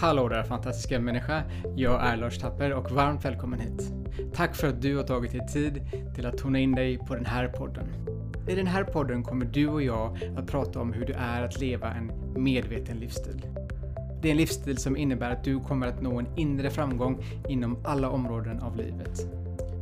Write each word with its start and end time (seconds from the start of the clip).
Hallå 0.00 0.28
där 0.28 0.42
fantastiska 0.42 1.00
människa! 1.00 1.42
Jag 1.76 2.06
är 2.06 2.16
Lars 2.16 2.38
Tapper 2.38 2.72
och 2.72 2.90
varmt 2.90 3.24
välkommen 3.24 3.60
hit. 3.60 3.92
Tack 4.34 4.54
för 4.54 4.68
att 4.68 4.82
du 4.82 4.96
har 4.96 5.04
tagit 5.04 5.32
dig 5.32 5.46
tid 5.46 5.82
till 6.14 6.26
att 6.26 6.38
tona 6.38 6.58
in 6.58 6.74
dig 6.74 6.98
på 6.98 7.14
den 7.14 7.26
här 7.26 7.48
podden. 7.48 7.86
I 8.48 8.54
den 8.54 8.66
här 8.66 8.84
podden 8.84 9.22
kommer 9.22 9.44
du 9.44 9.68
och 9.68 9.82
jag 9.82 10.18
att 10.36 10.46
prata 10.46 10.80
om 10.80 10.92
hur 10.92 11.06
det 11.06 11.14
är 11.14 11.42
att 11.42 11.60
leva 11.60 11.92
en 11.92 12.12
medveten 12.42 12.96
livsstil. 12.96 13.46
Det 14.22 14.28
är 14.28 14.30
en 14.30 14.36
livsstil 14.36 14.78
som 14.78 14.96
innebär 14.96 15.30
att 15.30 15.44
du 15.44 15.60
kommer 15.60 15.86
att 15.86 16.02
nå 16.02 16.18
en 16.18 16.26
inre 16.36 16.70
framgång 16.70 17.24
inom 17.48 17.78
alla 17.84 18.10
områden 18.10 18.60
av 18.60 18.76
livet. 18.76 19.26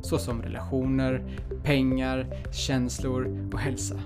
Såsom 0.02 0.42
relationer, 0.42 1.22
pengar, 1.62 2.26
känslor 2.52 3.50
och 3.52 3.58
hälsa. 3.58 3.96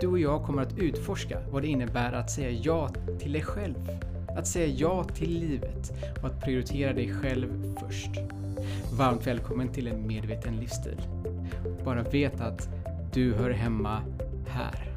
Du 0.00 0.06
och 0.06 0.18
jag 0.18 0.42
kommer 0.42 0.62
att 0.62 0.78
utforska 0.78 1.38
vad 1.50 1.62
det 1.62 1.68
innebär 1.68 2.12
att 2.12 2.30
säga 2.30 2.50
ja 2.50 2.88
till 3.18 3.32
dig 3.32 3.42
själv. 3.42 3.90
Att 4.36 4.46
säga 4.46 4.66
ja 4.66 5.04
till 5.04 5.40
livet 5.40 5.92
och 6.22 6.26
att 6.26 6.40
prioritera 6.40 6.92
dig 6.92 7.14
själv 7.14 7.74
först. 7.80 8.10
Varmt 8.98 9.26
välkommen 9.26 9.72
till 9.72 9.86
en 9.86 10.06
medveten 10.06 10.56
livsstil. 10.56 11.00
Bara 11.84 12.02
vet 12.02 12.40
att 12.40 12.68
du 13.12 13.34
hör 13.34 13.50
hemma 13.50 14.02
här. 14.48 14.92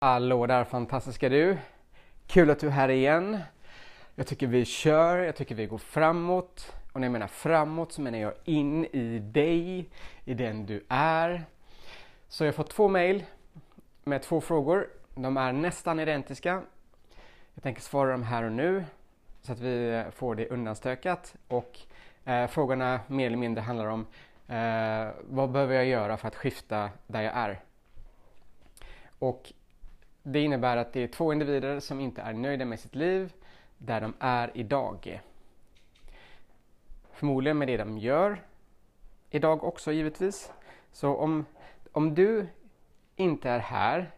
Hallå 0.00 0.46
där 0.46 0.64
fantastiska 0.64 1.28
du! 1.28 1.58
Kul 2.26 2.50
att 2.50 2.60
du 2.60 2.66
är 2.66 2.70
här 2.70 2.88
igen. 2.88 3.38
Jag 4.14 4.26
tycker 4.26 4.46
vi 4.46 4.64
kör, 4.64 5.18
jag 5.18 5.36
tycker 5.36 5.54
vi 5.54 5.66
går 5.66 5.78
framåt. 5.78 6.72
Och 6.92 7.00
när 7.00 7.06
jag 7.06 7.12
menar 7.12 7.26
framåt 7.26 7.92
så 7.92 8.00
menar 8.00 8.18
jag 8.18 8.32
in 8.44 8.84
i 8.84 9.18
dig, 9.18 9.88
i 10.24 10.34
den 10.34 10.66
du 10.66 10.84
är. 10.88 11.44
Så 12.28 12.44
jag 12.44 12.48
har 12.48 12.52
fått 12.52 12.70
två 12.70 12.88
mejl 12.88 13.24
med 14.04 14.22
två 14.22 14.40
frågor. 14.40 14.88
De 15.14 15.36
är 15.36 15.52
nästan 15.52 16.00
identiska. 16.00 16.62
Jag 17.54 17.62
tänker 17.62 17.82
svara 17.82 18.10
dem 18.10 18.22
här 18.22 18.42
och 18.42 18.52
nu 18.52 18.84
så 19.40 19.52
att 19.52 19.60
vi 19.60 20.04
får 20.10 20.34
det 20.34 20.48
undanstökat. 20.48 21.34
Och 21.48 21.78
eh, 22.24 22.46
frågorna 22.46 23.00
mer 23.06 23.26
eller 23.26 23.36
mindre 23.36 23.60
handlar 23.60 23.86
om 23.86 24.06
eh, 24.48 25.10
vad 25.22 25.50
behöver 25.50 25.74
jag 25.74 25.86
göra 25.86 26.16
för 26.16 26.28
att 26.28 26.36
skifta 26.36 26.90
där 27.06 27.22
jag 27.22 27.34
är? 27.36 27.60
Och 29.18 29.52
det 30.22 30.40
innebär 30.40 30.76
att 30.76 30.92
det 30.92 31.00
är 31.00 31.08
två 31.08 31.32
individer 31.32 31.80
som 31.80 32.00
inte 32.00 32.22
är 32.22 32.32
nöjda 32.32 32.64
med 32.64 32.80
sitt 32.80 32.94
liv 32.94 33.32
där 33.78 34.00
de 34.00 34.14
är 34.18 34.50
idag. 34.54 35.20
Förmodligen 37.12 37.58
med 37.58 37.68
det 37.68 37.76
de 37.76 37.98
gör 37.98 38.42
idag 39.30 39.64
också 39.64 39.92
givetvis. 39.92 40.52
Så 40.92 41.16
om, 41.16 41.46
om 41.92 42.14
du 42.14 42.46
inte 43.16 43.50
är 43.50 43.58
här 43.58 44.10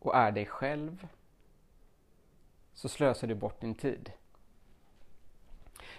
och 0.00 0.14
är 0.14 0.32
dig 0.32 0.46
själv 0.46 1.06
så 2.74 2.88
slösar 2.88 3.28
du 3.28 3.34
bort 3.34 3.60
din 3.60 3.74
tid. 3.74 4.12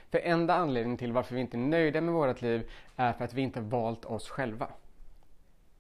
För 0.10 0.20
enda 0.20 0.56
anledningen 0.56 0.98
till 0.98 1.12
varför 1.12 1.36
vi 1.36 1.42
inte 1.42 1.58
är 1.58 1.60
nöjda 1.60 2.02
med 2.02 2.14
vårt 2.14 2.42
liv 2.42 2.72
är 2.96 3.14
för 3.14 3.26
att 3.26 3.34
vi 3.34 3.42
inte 3.42 3.62
valt 3.62 4.06
oss 4.06 4.30
själva. 4.30 4.68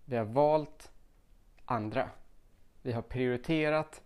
Vi 0.06 0.18
har 0.18 0.26
valt 0.26 0.92
andra. 1.66 2.10
Vi 2.82 2.92
har 2.92 3.02
prioriterat 3.02 4.02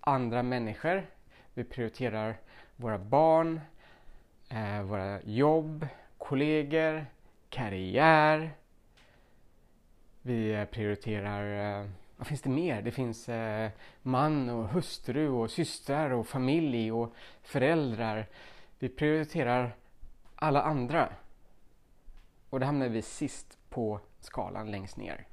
andra 0.00 0.42
människor. 0.42 1.06
Vi 1.54 1.64
prioriterar 1.64 2.36
våra 2.76 2.98
barn, 2.98 3.60
eh, 4.48 4.82
våra 4.82 5.22
jobb, 5.22 5.86
kollegor, 6.18 7.06
karriär. 7.48 8.50
Vi 10.22 10.66
prioriterar, 10.70 11.80
eh, 11.80 11.88
vad 12.24 12.28
finns 12.28 12.42
det 12.42 12.50
mer? 12.50 12.82
Det 12.82 12.90
finns 12.90 13.28
eh, 13.28 13.70
man 14.02 14.50
och 14.50 14.68
hustru 14.68 15.28
och 15.28 15.50
systrar 15.50 16.10
och 16.10 16.26
familj 16.26 16.92
och 16.92 17.14
föräldrar. 17.42 18.28
Vi 18.78 18.88
prioriterar 18.88 19.76
alla 20.34 20.62
andra. 20.62 21.12
Och 22.50 22.60
då 22.60 22.66
hamnar 22.66 22.88
vi 22.88 23.02
sist 23.02 23.58
på 23.68 24.00
skalan 24.20 24.70
längst 24.70 24.96
ner. 24.96 25.26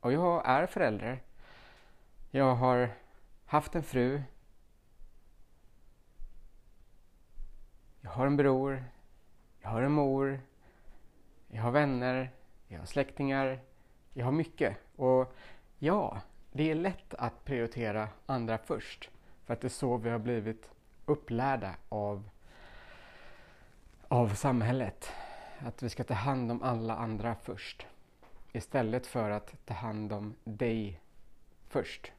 Och 0.00 0.12
jag 0.12 0.48
är 0.48 0.66
förälder. 0.66 1.22
Jag 2.30 2.54
har 2.54 2.90
haft 3.46 3.74
en 3.74 3.82
fru. 3.82 4.22
Jag 8.00 8.10
har 8.10 8.26
en 8.26 8.36
bror. 8.36 8.84
Jag 9.62 9.70
har 9.70 9.82
en 9.82 9.92
mor. 9.92 10.40
Jag 11.48 11.62
har 11.62 11.70
vänner. 11.70 12.30
Jag 12.68 12.78
har 12.78 12.86
släktingar. 12.86 13.60
Jag 14.12 14.24
har 14.24 14.32
mycket. 14.32 14.83
Och 14.96 15.34
ja, 15.78 16.20
det 16.52 16.70
är 16.70 16.74
lätt 16.74 17.14
att 17.14 17.44
prioritera 17.44 18.08
andra 18.26 18.58
först. 18.58 19.10
För 19.44 19.54
att 19.54 19.60
det 19.60 19.66
är 19.66 19.68
så 19.68 19.96
vi 19.96 20.10
har 20.10 20.18
blivit 20.18 20.68
upplärda 21.06 21.74
av, 21.88 22.30
av 24.08 24.28
samhället. 24.28 25.12
Att 25.58 25.82
vi 25.82 25.88
ska 25.88 26.04
ta 26.04 26.14
hand 26.14 26.50
om 26.50 26.62
alla 26.62 26.96
andra 26.96 27.34
först. 27.34 27.86
Istället 28.52 29.06
för 29.06 29.30
att 29.30 29.66
ta 29.66 29.74
hand 29.74 30.12
om 30.12 30.34
dig 30.44 31.00
först. 31.68 32.12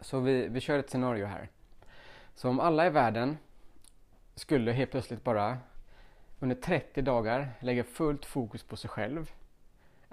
Så 0.00 0.20
vi, 0.20 0.48
vi 0.48 0.60
kör 0.60 0.78
ett 0.78 0.90
scenario 0.90 1.26
här. 1.26 1.48
Så 2.34 2.48
om 2.48 2.60
alla 2.60 2.86
i 2.86 2.90
världen 2.90 3.38
skulle 4.34 4.72
helt 4.72 4.90
plötsligt 4.90 5.24
bara 5.24 5.58
under 6.40 6.56
30 6.56 7.02
dagar 7.02 7.50
lägga 7.60 7.84
fullt 7.84 8.24
fokus 8.24 8.62
på 8.62 8.76
sig 8.76 8.90
själv, 8.90 9.32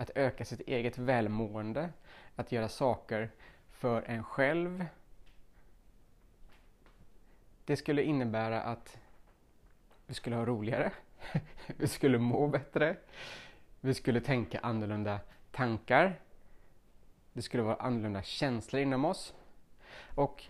att 0.01 0.12
öka 0.16 0.45
sitt 0.45 0.62
eget 0.62 0.97
välmående, 0.97 1.89
att 2.35 2.51
göra 2.51 2.69
saker 2.69 3.29
för 3.72 4.01
en 4.01 4.23
själv. 4.23 4.85
Det 7.66 7.78
skulle 7.78 8.03
innebära 8.03 8.62
att 8.62 9.00
vi 10.07 10.13
skulle 10.13 10.35
ha 10.35 10.45
roligare, 10.45 10.91
vi 11.67 11.88
skulle 11.88 12.17
må 12.17 12.47
bättre, 12.47 12.95
vi 13.81 13.94
skulle 13.94 14.22
tänka 14.22 14.59
annorlunda 14.59 15.19
tankar, 15.51 16.19
det 17.33 17.41
skulle 17.41 17.63
vara 17.63 17.75
annorlunda 17.75 18.22
känslor 18.22 18.81
inom 18.81 19.06
oss. 19.06 19.33
Och 20.16 20.44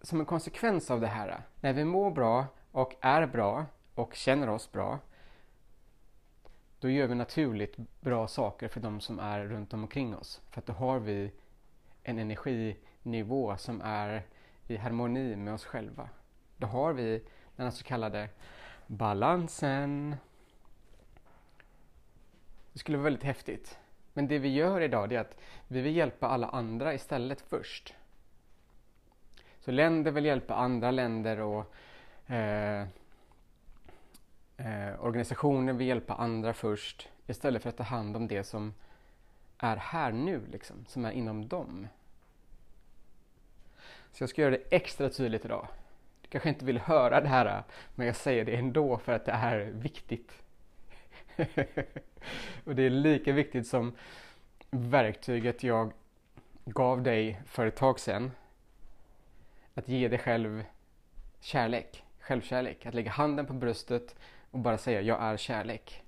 som 0.00 0.20
en 0.20 0.26
konsekvens 0.26 0.90
av 0.90 1.00
det 1.00 1.06
här, 1.06 1.42
när 1.60 1.72
vi 1.72 1.84
mår 1.84 2.10
bra 2.10 2.46
och 2.72 2.94
är 3.00 3.26
bra 3.26 3.66
och 3.94 4.14
känner 4.14 4.48
oss 4.48 4.72
bra, 4.72 4.98
då 6.80 6.90
gör 6.90 7.06
vi 7.06 7.14
naturligt 7.14 7.76
bra 8.00 8.28
saker 8.28 8.68
för 8.68 8.80
de 8.80 9.00
som 9.00 9.18
är 9.18 9.44
runt 9.44 9.72
omkring 9.72 10.16
oss. 10.16 10.40
För 10.50 10.60
att 10.60 10.66
då 10.66 10.72
har 10.72 10.98
vi 10.98 11.32
en 12.02 12.18
energinivå 12.18 13.56
som 13.56 13.80
är 13.84 14.22
i 14.66 14.76
harmoni 14.76 15.36
med 15.36 15.54
oss 15.54 15.64
själva. 15.64 16.08
Då 16.56 16.66
har 16.66 16.92
vi 16.92 17.22
den 17.56 17.72
så 17.72 17.84
kallade 17.84 18.28
balansen. 18.86 20.16
Det 22.72 22.78
skulle 22.78 22.98
vara 22.98 23.04
väldigt 23.04 23.24
häftigt. 23.24 23.78
Men 24.12 24.28
det 24.28 24.38
vi 24.38 24.48
gör 24.48 24.80
idag 24.80 25.08
det 25.08 25.16
är 25.16 25.20
att 25.20 25.36
vi 25.68 25.80
vill 25.80 25.96
hjälpa 25.96 26.28
alla 26.28 26.48
andra 26.48 26.94
istället 26.94 27.40
först. 27.40 27.94
Så 29.60 29.70
länder 29.70 30.10
vill 30.10 30.24
hjälpa 30.24 30.54
andra 30.54 30.90
länder 30.90 31.40
och 31.40 31.74
eh, 32.32 32.86
organisationen 35.10 35.76
vill 35.76 35.86
hjälpa 35.86 36.14
andra 36.14 36.54
först 36.54 37.08
istället 37.26 37.62
för 37.62 37.68
att 37.68 37.76
ta 37.76 37.82
hand 37.82 38.16
om 38.16 38.28
det 38.28 38.44
som 38.44 38.74
är 39.58 39.76
här 39.76 40.12
nu, 40.12 40.40
liksom, 40.52 40.84
som 40.88 41.04
är 41.04 41.10
inom 41.10 41.48
dem. 41.48 41.88
Så 44.12 44.22
jag 44.22 44.30
ska 44.30 44.42
göra 44.42 44.50
det 44.50 44.62
extra 44.76 45.10
tydligt 45.10 45.44
idag. 45.44 45.66
Du 46.22 46.28
kanske 46.28 46.48
inte 46.48 46.64
vill 46.64 46.78
höra 46.78 47.20
det 47.20 47.28
här, 47.28 47.62
men 47.94 48.06
jag 48.06 48.16
säger 48.16 48.44
det 48.44 48.56
ändå 48.56 48.98
för 48.98 49.12
att 49.12 49.24
det 49.24 49.32
är 49.32 49.58
viktigt. 49.58 50.42
och 52.64 52.74
det 52.74 52.82
är 52.82 52.90
lika 52.90 53.32
viktigt 53.32 53.66
som 53.66 53.96
verktyget 54.70 55.62
jag 55.62 55.92
gav 56.64 57.02
dig 57.02 57.42
för 57.46 57.66
ett 57.66 57.76
tag 57.76 58.00
sedan. 58.00 58.30
Att 59.74 59.88
ge 59.88 60.08
dig 60.08 60.18
själv 60.18 60.64
kärlek, 61.40 62.04
självkärlek. 62.20 62.86
Att 62.86 62.94
lägga 62.94 63.10
handen 63.10 63.46
på 63.46 63.52
bröstet 63.52 64.16
och 64.50 64.58
bara 64.58 64.78
säga 64.78 65.00
jag 65.00 65.22
är 65.22 65.36
kärlek. 65.36 66.02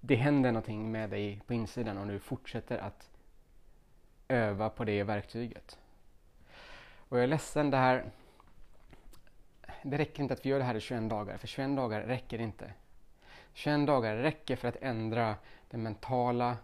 Det 0.00 0.14
händer 0.14 0.52
någonting 0.52 0.92
med 0.92 1.10
dig 1.10 1.40
på 1.46 1.54
insidan 1.54 1.98
och 1.98 2.06
du 2.06 2.18
fortsätter 2.18 2.78
att 2.78 3.10
öva 4.28 4.70
på 4.70 4.84
det 4.84 5.02
verktyget. 5.02 5.78
Och 7.08 7.16
jag 7.16 7.24
är 7.24 7.28
ledsen, 7.28 7.70
det 7.70 7.76
här 7.76 8.04
det 9.82 9.98
räcker 9.98 10.22
inte 10.22 10.34
att 10.34 10.46
vi 10.46 10.50
gör 10.50 10.58
det 10.58 10.64
här 10.64 10.74
i 10.74 10.80
21 10.80 11.10
dagar, 11.10 11.36
för 11.36 11.46
21 11.46 11.76
dagar 11.76 12.00
räcker 12.00 12.40
inte. 12.40 12.72
21 13.52 13.86
dagar 13.86 14.16
räcker 14.16 14.56
för 14.56 14.68
att 14.68 14.76
ändra 14.80 15.36
det 15.70 15.76
mentala, 15.76 16.56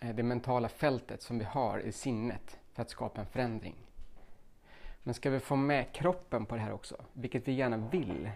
eh, 0.00 0.14
det 0.14 0.22
mentala 0.22 0.68
fältet 0.68 1.22
som 1.22 1.38
vi 1.38 1.44
har 1.44 1.78
i 1.78 1.92
sinnet 1.92 2.58
för 2.72 2.82
att 2.82 2.90
skapa 2.90 3.20
en 3.20 3.26
förändring. 3.26 3.74
Men 5.02 5.14
ska 5.14 5.30
vi 5.30 5.40
få 5.40 5.56
med 5.56 5.92
kroppen 5.92 6.46
på 6.46 6.54
det 6.54 6.60
här 6.60 6.72
också, 6.72 7.04
vilket 7.12 7.48
vi 7.48 7.52
gärna 7.52 7.76
vill, 7.76 8.30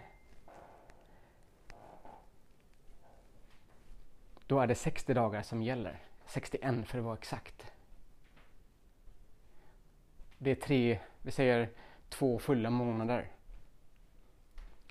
då 4.47 4.59
är 4.59 4.67
det 4.67 4.75
60 4.75 5.13
dagar 5.13 5.41
som 5.41 5.63
gäller. 5.63 5.99
61 6.25 6.87
för 6.87 6.97
att 6.97 7.03
vara 7.03 7.17
exakt. 7.17 7.71
Det 10.37 10.51
är 10.51 10.55
tre, 10.55 10.99
vi 11.21 11.31
säger 11.31 11.69
två 12.09 12.39
fulla 12.39 12.69
månader. 12.69 13.31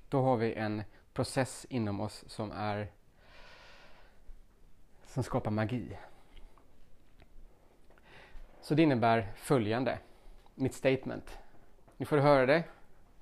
Då 0.08 0.22
har 0.22 0.36
vi 0.36 0.54
en 0.54 0.82
process 1.12 1.66
inom 1.68 2.00
oss 2.00 2.24
som 2.26 2.52
är 2.52 2.88
som 5.06 5.22
skapar 5.22 5.50
magi. 5.50 5.98
Så 8.60 8.74
det 8.74 8.82
innebär 8.82 9.32
följande, 9.36 9.98
mitt 10.54 10.74
statement. 10.74 11.38
Nu 12.02 12.06
får 12.06 12.16
du 12.16 12.22
höra 12.22 12.46
det. 12.46 12.64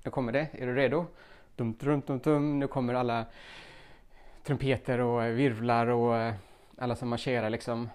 Nu 0.03 0.11
kommer 0.11 0.31
det. 0.31 0.47
Är 0.51 0.67
du 0.67 0.75
redo? 0.75 1.05
Dum, 1.55 1.73
dum, 1.79 2.01
dum, 2.07 2.19
dum. 2.19 2.59
Nu 2.59 2.67
kommer 2.67 2.93
alla 2.93 3.25
trumpeter 4.43 4.99
och 4.99 5.39
virvlar 5.39 5.87
och 5.87 6.17
eh, 6.17 6.33
alla 6.77 6.95
som 6.95 7.09
marscherar 7.09 7.49
liksom. 7.49 7.89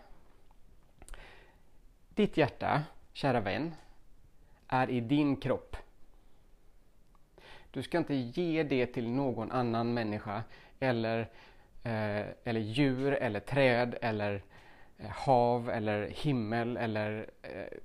Ditt 2.08 2.36
hjärta, 2.36 2.82
kära 3.12 3.40
vän, 3.40 3.74
är 4.68 4.90
i 4.90 5.00
din 5.00 5.36
kropp. 5.36 5.76
Du 7.70 7.82
ska 7.82 7.98
inte 7.98 8.14
ge 8.14 8.62
det 8.62 8.86
till 8.86 9.08
någon 9.08 9.52
annan 9.52 9.94
människa 9.94 10.42
eller, 10.80 11.20
eh, 11.82 12.26
eller 12.44 12.60
djur 12.60 13.12
eller 13.12 13.40
träd 13.40 13.96
eller 14.00 14.42
eh, 14.98 15.10
hav 15.10 15.70
eller 15.70 16.08
himmel 16.08 16.76
eller 16.76 17.30
eh, 17.42 17.78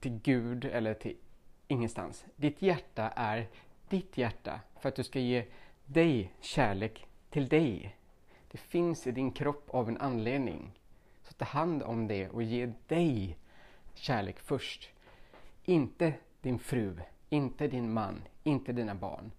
till 0.00 0.20
Gud 0.22 0.64
eller 0.64 0.94
till 0.94 1.16
ingenstans. 1.70 2.24
Ditt 2.36 2.62
hjärta 2.62 3.12
är 3.16 3.48
ditt 3.88 4.18
hjärta 4.18 4.60
för 4.80 4.88
att 4.88 4.96
du 4.96 5.04
ska 5.04 5.18
ge 5.18 5.44
dig 5.86 6.32
kärlek 6.40 7.06
till 7.30 7.48
dig. 7.48 7.96
Det 8.50 8.58
finns 8.58 9.06
i 9.06 9.12
din 9.12 9.32
kropp 9.32 9.70
av 9.70 9.88
en 9.88 9.96
anledning. 9.96 10.72
Så 11.22 11.34
ta 11.34 11.44
hand 11.44 11.82
om 11.82 12.08
det 12.08 12.28
och 12.28 12.42
ge 12.42 12.72
dig 12.86 13.38
kärlek 13.94 14.38
först. 14.38 14.90
Inte 15.64 16.14
din 16.40 16.58
fru, 16.58 16.96
inte 17.28 17.68
din 17.68 17.92
man, 17.92 18.22
inte 18.42 18.72
dina 18.72 18.94
barn. 18.94 19.32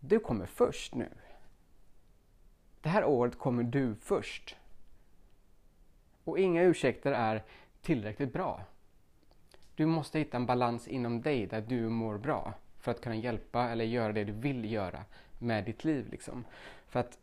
Du 0.00 0.18
kommer 0.18 0.46
först 0.46 0.94
nu. 0.94 1.08
Det 2.80 2.88
här 2.88 3.04
året 3.04 3.38
kommer 3.38 3.62
du 3.62 3.94
först. 3.94 4.56
Och 6.24 6.38
inga 6.38 6.62
ursäkter 6.62 7.12
är 7.12 7.44
tillräckligt 7.82 8.32
bra. 8.32 8.60
Du 9.74 9.86
måste 9.86 10.18
hitta 10.18 10.36
en 10.36 10.46
balans 10.46 10.88
inom 10.88 11.20
dig 11.20 11.46
där 11.46 11.60
du 11.60 11.88
mår 11.88 12.18
bra 12.18 12.54
för 12.78 12.90
att 12.90 13.00
kunna 13.00 13.16
hjälpa 13.16 13.68
eller 13.68 13.84
göra 13.84 14.12
det 14.12 14.24
du 14.24 14.32
vill 14.32 14.72
göra 14.72 15.04
med 15.38 15.64
ditt 15.64 15.84
liv. 15.84 16.08
Liksom. 16.10 16.44
För 16.86 17.00
att 17.00 17.18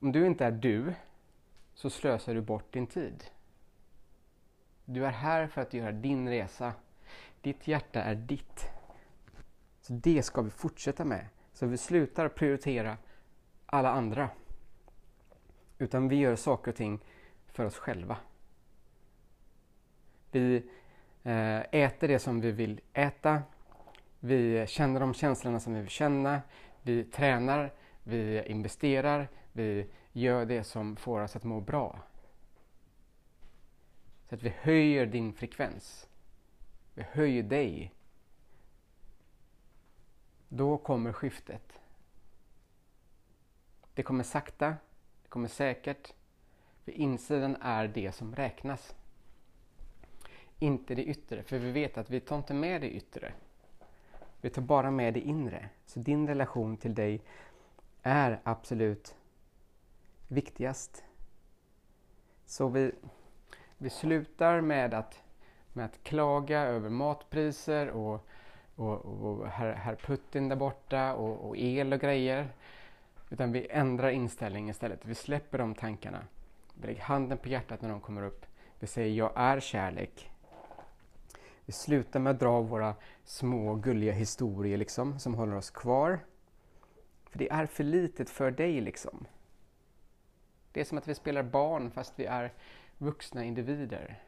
om 0.00 0.12
du 0.12 0.26
inte 0.26 0.44
är 0.44 0.50
du 0.50 0.94
så 1.74 1.90
slösar 1.90 2.34
du 2.34 2.40
bort 2.40 2.72
din 2.72 2.86
tid. 2.86 3.24
Du 4.84 5.06
är 5.06 5.10
här 5.10 5.46
för 5.46 5.60
att 5.60 5.74
göra 5.74 5.92
din 5.92 6.28
resa. 6.28 6.72
Ditt 7.40 7.68
hjärta 7.68 8.02
är 8.02 8.14
ditt. 8.14 8.70
Så 9.80 9.92
det 9.92 10.22
ska 10.22 10.42
vi 10.42 10.50
fortsätta 10.50 11.04
med. 11.04 11.26
Så 11.52 11.66
vi 11.66 11.76
slutar 11.76 12.28
prioritera 12.28 12.96
alla 13.66 13.90
andra. 13.90 14.30
Utan 15.78 16.08
vi 16.08 16.16
gör 16.16 16.36
saker 16.36 16.70
och 16.70 16.76
ting 16.76 17.00
för 17.46 17.64
oss 17.64 17.76
själva. 17.76 18.16
Vi 20.30 20.70
Eh, 21.22 21.60
äter 21.70 22.08
det 22.08 22.18
som 22.18 22.40
vi 22.40 22.52
vill 22.52 22.80
äta. 22.92 23.42
Vi 24.20 24.66
känner 24.66 25.00
de 25.00 25.14
känslorna 25.14 25.60
som 25.60 25.74
vi 25.74 25.80
vill 25.80 25.88
känna. 25.88 26.42
Vi 26.82 27.04
tränar, 27.04 27.72
vi 28.02 28.42
investerar, 28.46 29.28
vi 29.52 29.86
gör 30.12 30.46
det 30.46 30.64
som 30.64 30.96
får 30.96 31.20
oss 31.20 31.36
att 31.36 31.44
må 31.44 31.60
bra. 31.60 31.98
Så 34.28 34.34
att 34.34 34.42
vi 34.42 34.54
höjer 34.60 35.06
din 35.06 35.32
frekvens. 35.32 36.08
Vi 36.94 37.02
höjer 37.02 37.42
dig. 37.42 37.92
Då 40.48 40.78
kommer 40.78 41.12
skiftet. 41.12 41.80
Det 43.94 44.02
kommer 44.02 44.24
sakta, 44.24 44.76
det 45.22 45.28
kommer 45.28 45.48
säkert. 45.48 46.12
För 46.84 46.92
insidan 46.92 47.56
är 47.60 47.88
det 47.88 48.12
som 48.12 48.34
räknas. 48.34 48.94
Inte 50.62 50.94
det 50.94 51.04
yttre, 51.04 51.42
för 51.42 51.58
vi 51.58 51.72
vet 51.72 51.98
att 51.98 52.10
vi 52.10 52.20
tar 52.20 52.36
inte 52.36 52.54
med 52.54 52.80
det 52.80 52.90
yttre. 52.90 53.32
Vi 54.40 54.50
tar 54.50 54.62
bara 54.62 54.90
med 54.90 55.14
det 55.14 55.20
inre. 55.20 55.68
Så 55.86 56.00
din 56.00 56.28
relation 56.28 56.76
till 56.76 56.94
dig 56.94 57.20
är 58.02 58.40
absolut 58.44 59.14
viktigast. 60.28 61.04
Så 62.46 62.68
vi, 62.68 62.92
vi 63.78 63.90
slutar 63.90 64.60
med 64.60 64.94
att, 64.94 65.22
med 65.72 65.84
att 65.84 66.02
klaga 66.02 66.60
över 66.60 66.90
matpriser 66.90 67.90
och, 67.90 68.26
och, 68.76 69.04
och 69.04 69.48
herr, 69.48 69.72
herr 69.72 69.94
Putin 69.96 70.48
där 70.48 70.56
borta 70.56 71.14
och, 71.14 71.48
och 71.48 71.56
el 71.56 71.92
och 71.92 72.00
grejer. 72.00 72.48
Utan 73.30 73.52
vi 73.52 73.66
ändrar 73.70 74.10
inställning 74.10 74.70
istället. 74.70 75.04
Vi 75.04 75.14
släpper 75.14 75.58
de 75.58 75.74
tankarna. 75.74 76.24
Vi 76.74 76.86
lägger 76.86 77.02
handen 77.02 77.38
på 77.38 77.48
hjärtat 77.48 77.82
när 77.82 77.88
de 77.88 78.00
kommer 78.00 78.22
upp. 78.22 78.46
Vi 78.78 78.86
säger 78.86 79.14
jag 79.16 79.32
är 79.34 79.60
kärlek. 79.60 80.31
Vi 81.72 81.76
slutar 81.76 82.20
med 82.20 82.30
att 82.30 82.40
dra 82.40 82.60
våra 82.60 82.94
små 83.24 83.74
gulliga 83.74 84.12
historier 84.12 84.76
liksom, 84.76 85.18
som 85.18 85.34
håller 85.34 85.56
oss 85.56 85.70
kvar. 85.70 86.20
För 87.30 87.38
det 87.38 87.50
är 87.50 87.66
för 87.66 87.84
litet 87.84 88.30
för 88.30 88.50
dig 88.50 88.80
liksom. 88.80 89.26
Det 90.72 90.80
är 90.80 90.84
som 90.84 90.98
att 90.98 91.08
vi 91.08 91.14
spelar 91.14 91.42
barn 91.42 91.90
fast 91.90 92.12
vi 92.16 92.24
är 92.24 92.52
vuxna 92.98 93.44
individer. 93.44 94.22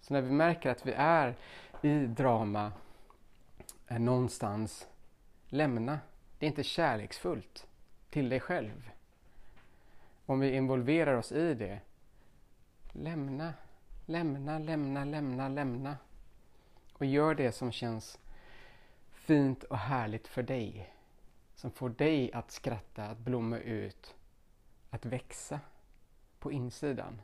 Så 0.00 0.14
när 0.14 0.20
vi 0.20 0.30
märker 0.30 0.70
att 0.70 0.86
vi 0.86 0.92
är 0.92 1.36
i 1.82 2.06
drama 2.06 2.72
är 3.86 3.98
någonstans, 3.98 4.88
lämna. 5.48 5.98
Det 6.38 6.46
är 6.46 6.50
inte 6.50 6.64
kärleksfullt 6.64 7.66
till 8.10 8.28
dig 8.28 8.40
själv. 8.40 8.90
Om 10.26 10.40
vi 10.40 10.54
involverar 10.54 11.14
oss 11.14 11.32
i 11.32 11.54
det, 11.54 11.80
lämna, 12.92 13.54
lämna, 14.10 14.58
lämna, 14.58 15.04
lämna, 15.04 15.48
lämna. 15.48 15.96
Och 16.92 17.06
gör 17.06 17.34
det 17.34 17.52
som 17.52 17.72
känns 17.72 18.18
fint 19.12 19.64
och 19.64 19.78
härligt 19.78 20.28
för 20.28 20.42
dig 20.42 20.94
som 21.54 21.70
får 21.70 21.88
dig 21.88 22.32
att 22.32 22.50
skratta, 22.50 23.04
att 23.04 23.18
blomma 23.18 23.58
ut, 23.58 24.14
att 24.90 25.06
växa 25.06 25.60
på 26.38 26.52
insidan. 26.52 27.22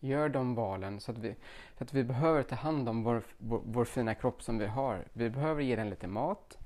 Gör 0.00 0.28
de 0.28 0.54
valen 0.54 1.00
så 1.00 1.12
att 1.12 1.18
vi, 1.18 1.36
så 1.78 1.84
att 1.84 1.94
vi 1.94 2.04
behöver 2.04 2.42
ta 2.42 2.54
hand 2.54 2.88
om 2.88 3.02
vår, 3.02 3.22
vår, 3.38 3.62
vår 3.64 3.84
fina 3.84 4.14
kropp 4.14 4.42
som 4.42 4.58
vi 4.58 4.66
har. 4.66 5.04
Vi 5.12 5.30
behöver 5.30 5.62
ge 5.62 5.76
den 5.76 5.90
lite 5.90 6.06
mat, 6.06 6.58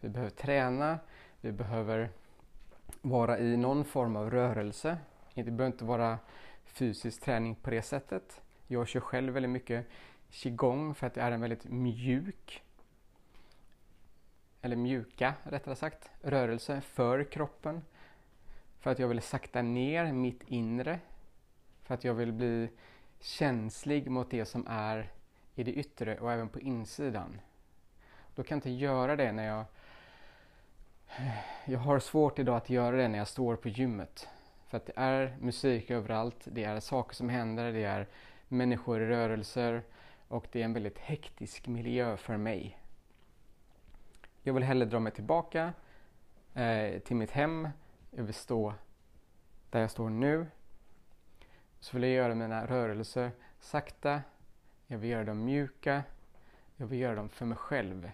vi 0.00 0.08
behöver 0.08 0.30
träna, 0.30 0.98
vi 1.40 1.52
behöver 1.52 2.10
vara 3.02 3.38
i 3.38 3.56
någon 3.56 3.84
form 3.84 4.16
av 4.16 4.30
rörelse. 4.30 4.98
Det 5.34 5.42
behöver 5.42 5.66
inte 5.66 5.84
vara 5.84 6.18
fysisk 6.64 7.22
träning 7.22 7.54
på 7.54 7.70
det 7.70 7.82
sättet. 7.82 8.42
Jag 8.66 8.88
kör 8.88 9.00
själv 9.00 9.32
väldigt 9.32 9.50
mycket 9.50 9.86
qigong 10.30 10.94
för 10.94 11.06
att 11.06 11.14
det 11.14 11.20
är 11.20 11.32
en 11.32 11.40
väldigt 11.40 11.64
mjuk 11.64 12.62
eller 14.64 14.76
mjuka 14.76 15.34
rättare 15.42 15.76
sagt, 15.76 16.10
rörelse 16.22 16.80
för 16.80 17.24
kroppen. 17.24 17.82
För 18.80 18.90
att 18.90 18.98
jag 18.98 19.08
vill 19.08 19.22
sakta 19.22 19.62
ner 19.62 20.12
mitt 20.12 20.42
inre. 20.46 21.00
För 21.82 21.94
att 21.94 22.04
jag 22.04 22.14
vill 22.14 22.32
bli 22.32 22.68
känslig 23.20 24.10
mot 24.10 24.30
det 24.30 24.44
som 24.44 24.66
är 24.68 25.12
i 25.54 25.62
det 25.62 25.72
yttre 25.72 26.18
och 26.18 26.32
även 26.32 26.48
på 26.48 26.60
insidan. 26.60 27.40
Då 28.34 28.42
kan 28.42 28.56
jag 28.56 28.58
inte 28.58 28.70
göra 28.70 29.16
det 29.16 29.32
när 29.32 29.46
jag... 29.46 29.64
Jag 31.64 31.78
har 31.78 31.98
svårt 31.98 32.38
idag 32.38 32.56
att 32.56 32.70
göra 32.70 32.96
det 32.96 33.08
när 33.08 33.18
jag 33.18 33.28
står 33.28 33.56
på 33.56 33.68
gymmet. 33.68 34.28
För 34.68 34.76
att 34.76 34.86
det 34.86 34.92
är 34.96 35.36
musik 35.40 35.90
överallt, 35.90 36.48
det 36.50 36.64
är 36.64 36.80
saker 36.80 37.14
som 37.14 37.28
händer, 37.28 37.72
det 37.72 37.84
är 37.84 38.06
människor 38.48 39.02
i 39.02 39.06
rörelser 39.06 39.82
och 40.28 40.46
det 40.52 40.60
är 40.60 40.64
en 40.64 40.72
väldigt 40.72 40.98
hektisk 40.98 41.66
miljö 41.66 42.16
för 42.16 42.36
mig. 42.36 42.78
Jag 44.42 44.54
vill 44.54 44.62
hellre 44.62 44.86
dra 44.86 45.00
mig 45.00 45.12
tillbaka 45.12 45.72
eh, 46.54 46.98
till 46.98 47.16
mitt 47.16 47.30
hem. 47.30 47.68
Jag 48.10 48.24
vill 48.24 48.34
stå 48.34 48.74
där 49.70 49.80
jag 49.80 49.90
står 49.90 50.10
nu. 50.10 50.46
Så 51.80 51.96
vill 51.96 52.02
jag 52.02 52.12
göra 52.12 52.34
mina 52.34 52.66
rörelser 52.66 53.30
sakta. 53.60 54.22
Jag 54.86 54.98
vill 54.98 55.10
göra 55.10 55.24
dem 55.24 55.44
mjuka. 55.44 56.02
Jag 56.76 56.86
vill 56.86 56.98
göra 56.98 57.14
dem 57.14 57.28
för 57.28 57.46
mig 57.46 57.58
själv. 57.58 58.10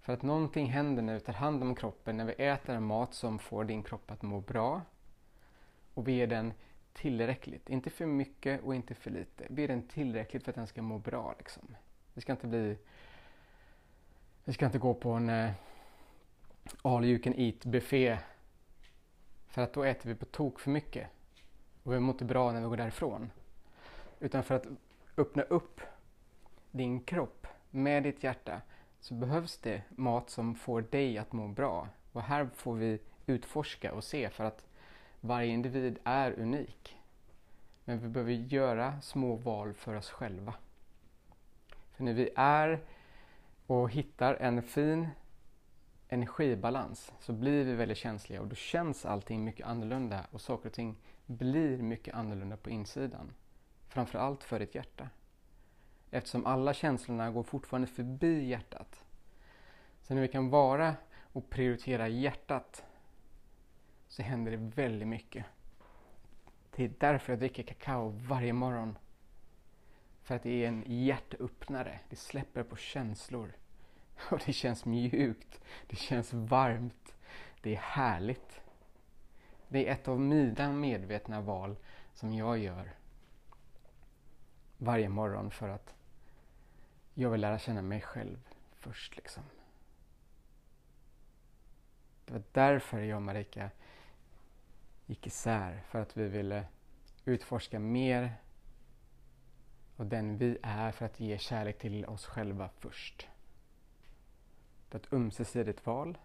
För 0.00 0.12
att 0.12 0.22
någonting 0.22 0.66
händer 0.66 1.02
när 1.02 1.14
vi 1.14 1.20
tar 1.20 1.32
hand 1.32 1.62
om 1.62 1.74
kroppen, 1.74 2.16
när 2.16 2.24
vi 2.24 2.32
äter 2.32 2.74
en 2.74 2.84
mat 2.84 3.14
som 3.14 3.38
får 3.38 3.64
din 3.64 3.82
kropp 3.82 4.10
att 4.10 4.22
må 4.22 4.40
bra. 4.40 4.82
Och 6.00 6.04
be 6.04 6.26
den 6.26 6.52
tillräckligt. 6.92 7.68
Inte 7.68 7.90
för 7.90 8.06
mycket 8.06 8.62
och 8.62 8.74
inte 8.74 8.94
för 8.94 9.10
lite. 9.10 9.46
Be 9.50 9.66
den 9.66 9.82
tillräckligt 9.82 10.44
för 10.44 10.52
att 10.52 10.56
den 10.56 10.66
ska 10.66 10.82
må 10.82 10.98
bra. 10.98 11.34
Liksom. 11.38 11.76
Det 12.14 12.20
ska 12.20 12.32
inte 12.32 12.46
bli 12.46 12.76
vi 14.44 14.52
ska 14.52 14.66
inte 14.66 14.78
gå 14.78 14.94
på 14.94 15.10
en 15.10 15.28
eh, 15.28 15.44
uh, 15.44 15.52
all 16.82 17.04
you 17.04 17.18
can 17.18 17.34
eat 17.34 17.64
buffé 17.64 18.18
för 19.46 19.62
att 19.62 19.72
då 19.72 19.84
äter 19.84 20.08
vi 20.08 20.14
på 20.14 20.24
tok 20.24 20.60
för 20.60 20.70
mycket 20.70 21.08
och 21.82 21.92
vi 21.92 22.00
mår 22.00 22.12
inte 22.12 22.24
bra 22.24 22.52
när 22.52 22.60
vi 22.60 22.66
går 22.66 22.76
därifrån. 22.76 23.30
Utan 24.20 24.42
för 24.42 24.54
att 24.54 24.66
öppna 25.16 25.42
upp 25.42 25.80
din 26.70 27.00
kropp 27.00 27.46
med 27.70 28.02
ditt 28.02 28.24
hjärta 28.24 28.60
så 29.00 29.14
behövs 29.14 29.58
det 29.58 29.82
mat 29.90 30.30
som 30.30 30.54
får 30.54 30.82
dig 30.82 31.18
att 31.18 31.32
må 31.32 31.48
bra. 31.48 31.88
Och 32.12 32.22
här 32.22 32.48
får 32.54 32.74
vi 32.74 32.98
utforska 33.26 33.92
och 33.92 34.04
se 34.04 34.30
för 34.30 34.44
att 34.44 34.64
varje 35.20 35.52
individ 35.52 35.98
är 36.04 36.32
unik. 36.38 36.96
Men 37.84 38.00
vi 38.00 38.08
behöver 38.08 38.32
göra 38.32 39.00
små 39.00 39.34
val 39.36 39.74
för 39.74 39.94
oss 39.94 40.10
själva. 40.10 40.54
För 41.92 42.04
när 42.04 42.12
vi 42.12 42.30
är 42.36 42.80
och 43.66 43.90
hittar 43.90 44.34
en 44.34 44.62
fin 44.62 45.08
energibalans 46.08 47.12
så 47.20 47.32
blir 47.32 47.64
vi 47.64 47.74
väldigt 47.74 47.98
känsliga 47.98 48.40
och 48.40 48.46
då 48.46 48.54
känns 48.54 49.06
allting 49.06 49.44
mycket 49.44 49.66
annorlunda 49.66 50.26
och 50.30 50.40
saker 50.40 50.68
och 50.68 50.74
ting 50.74 50.96
blir 51.26 51.78
mycket 51.78 52.14
annorlunda 52.14 52.56
på 52.56 52.70
insidan. 52.70 53.32
Framförallt 53.88 54.44
för 54.44 54.58
ditt 54.58 54.74
hjärta. 54.74 55.08
Eftersom 56.10 56.46
alla 56.46 56.74
känslorna 56.74 57.30
går 57.30 57.42
fortfarande 57.42 57.88
förbi 57.88 58.44
hjärtat. 58.44 59.02
Så 60.02 60.14
när 60.14 60.22
vi 60.22 60.28
kan 60.28 60.50
vara 60.50 60.94
och 61.32 61.50
prioritera 61.50 62.08
hjärtat 62.08 62.84
så 64.10 64.22
händer 64.22 64.50
det 64.50 64.56
väldigt 64.56 65.08
mycket. 65.08 65.46
Det 66.76 66.84
är 66.84 66.92
därför 66.98 67.32
jag 67.32 67.40
dricker 67.40 67.62
kakao 67.62 68.08
varje 68.08 68.52
morgon. 68.52 68.98
För 70.22 70.34
att 70.34 70.42
det 70.42 70.64
är 70.64 70.68
en 70.68 70.84
hjärtöppnare. 70.86 72.00
Det 72.08 72.16
släpper 72.16 72.62
på 72.62 72.76
känslor. 72.76 73.52
Och 74.30 74.40
det 74.46 74.52
känns 74.52 74.84
mjukt. 74.84 75.60
Det 75.86 75.96
känns 75.96 76.32
varmt. 76.32 77.14
Det 77.62 77.74
är 77.74 77.80
härligt. 77.80 78.60
Det 79.68 79.88
är 79.88 79.92
ett 79.92 80.08
av 80.08 80.20
mina 80.20 80.72
medvetna 80.72 81.40
val 81.40 81.76
som 82.14 82.32
jag 82.32 82.58
gör 82.58 82.92
varje 84.78 85.08
morgon 85.08 85.50
för 85.50 85.68
att 85.68 85.94
jag 87.14 87.30
vill 87.30 87.40
lära 87.40 87.58
känna 87.58 87.82
mig 87.82 88.00
själv 88.00 88.38
först. 88.72 89.16
Liksom. 89.16 89.42
Det 92.24 92.32
var 92.32 92.42
därför 92.52 93.00
jag 93.00 93.16
och 93.16 93.22
Marika 93.22 93.70
gick 95.10 95.26
isär. 95.26 95.82
För 95.88 96.00
att 96.00 96.16
vi 96.16 96.28
ville 96.28 96.66
utforska 97.24 97.78
mer 97.78 98.34
och 99.96 100.06
den 100.06 100.38
vi 100.38 100.58
är 100.62 100.92
för 100.92 101.06
att 101.06 101.20
ge 101.20 101.38
kärlek 101.38 101.78
till 101.78 102.06
oss 102.06 102.26
själva 102.26 102.68
först. 102.78 103.28
Det 104.88 104.96
är 104.96 105.00
ett 105.00 105.12
ömsesidigt 105.12 105.86
val. 105.86 106.18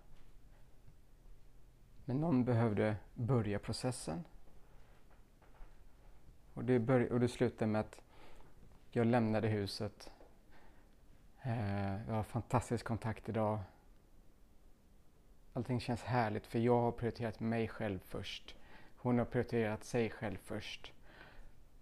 Men 2.05 2.21
någon 2.21 2.45
behövde 2.45 2.95
börja 3.13 3.59
processen. 3.59 4.23
Och 6.53 6.63
det, 6.65 6.79
började, 6.79 7.13
och 7.13 7.19
det 7.19 7.27
slutade 7.27 7.71
med 7.71 7.81
att 7.81 8.01
jag 8.91 9.07
lämnade 9.07 9.47
huset. 9.47 10.11
Eh, 11.41 12.07
jag 12.07 12.15
har 12.15 12.23
fantastisk 12.23 12.85
kontakt 12.85 13.29
idag. 13.29 13.59
Allting 15.53 15.79
känns 15.79 16.03
härligt 16.03 16.47
för 16.47 16.59
jag 16.59 16.81
har 16.81 16.91
prioriterat 16.91 17.39
mig 17.39 17.67
själv 17.67 17.99
först. 17.99 18.55
Hon 19.05 19.17
har 19.17 19.25
prioriterat 19.25 19.83
sig 19.83 20.09
själv 20.09 20.37
först. 20.43 20.93